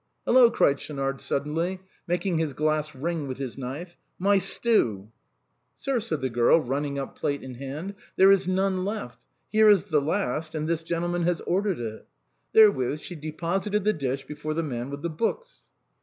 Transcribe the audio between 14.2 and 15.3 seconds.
before the man with the